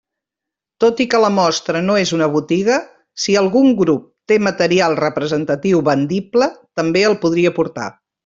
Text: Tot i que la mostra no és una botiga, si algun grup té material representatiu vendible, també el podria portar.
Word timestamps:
Tot 0.83 1.01
i 1.03 1.05
que 1.13 1.17
la 1.23 1.29
mostra 1.39 1.81
no 1.89 1.97
és 2.03 2.13
una 2.17 2.29
botiga, 2.35 2.77
si 3.25 3.37
algun 3.41 3.69
grup 3.83 4.07
té 4.31 4.39
material 4.47 4.97
representatiu 5.01 5.83
vendible, 5.91 6.49
també 6.81 7.07
el 7.13 7.19
podria 7.27 7.53
portar. 7.61 7.89